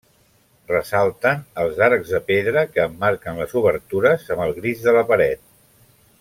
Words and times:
Ressalten 0.69 1.43
els 1.63 1.81
arcs 1.87 2.13
de 2.15 2.21
pedra 2.31 2.63
que 2.71 2.87
emmarquen 2.89 3.39
les 3.43 3.53
obertures 3.63 4.27
amb 4.37 4.47
el 4.49 4.55
gris 4.61 4.83
de 4.89 4.97
la 4.99 5.05
paret. 5.13 5.45